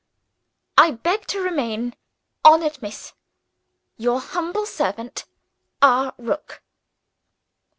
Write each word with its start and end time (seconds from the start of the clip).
"I 0.79 0.89
beg 0.89 1.27
to 1.27 1.41
remain, 1.43 1.93
Honored 2.43 2.81
Miss, 2.81 3.13
"Your 3.97 4.19
humble 4.19 4.65
servant, 4.65 5.25
"R. 5.79 6.15
ROOK." 6.17 6.63